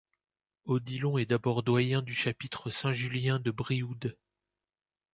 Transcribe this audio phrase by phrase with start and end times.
[0.65, 4.17] Odilon est d'abord doyen du chapitre Saint-Julien de Brioude.